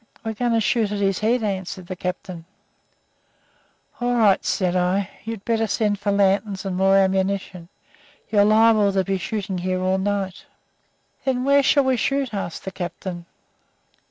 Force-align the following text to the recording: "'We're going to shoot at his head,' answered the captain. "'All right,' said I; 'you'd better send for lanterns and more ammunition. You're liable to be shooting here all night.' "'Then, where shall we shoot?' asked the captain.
"'We're 0.25 0.33
going 0.33 0.53
to 0.53 0.59
shoot 0.59 0.91
at 0.91 0.97
his 0.97 1.19
head,' 1.19 1.43
answered 1.43 1.85
the 1.85 1.95
captain. 1.95 2.45
"'All 3.99 4.15
right,' 4.15 4.43
said 4.43 4.75
I; 4.75 5.11
'you'd 5.25 5.45
better 5.45 5.67
send 5.67 5.99
for 5.99 6.11
lanterns 6.11 6.65
and 6.65 6.75
more 6.75 6.97
ammunition. 6.97 7.69
You're 8.31 8.43
liable 8.45 8.91
to 8.93 9.03
be 9.03 9.19
shooting 9.19 9.59
here 9.59 9.79
all 9.79 9.99
night.' 9.99 10.47
"'Then, 11.23 11.43
where 11.43 11.61
shall 11.61 11.83
we 11.83 11.97
shoot?' 11.97 12.33
asked 12.33 12.65
the 12.65 12.71
captain. 12.71 13.27